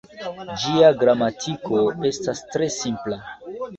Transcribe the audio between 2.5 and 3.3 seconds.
tre simpla.